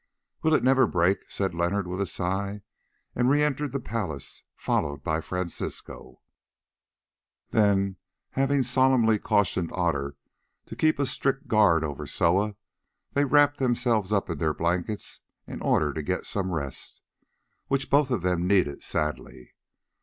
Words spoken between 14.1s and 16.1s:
up in their blankets in order to